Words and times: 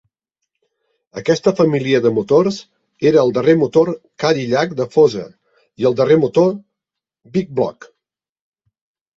Aquesta 1.19 1.51
família 1.59 1.99
de 2.05 2.11
motors 2.15 2.57
era 3.11 3.19
el 3.25 3.29
darrer 3.35 3.55
motor 3.65 3.91
Cadillac 4.25 4.73
de 4.81 4.89
fosa 4.97 5.29
i 5.83 5.89
el 5.91 5.99
darrer 6.01 6.19
motor 6.25 6.51
"big-block". 7.37 7.91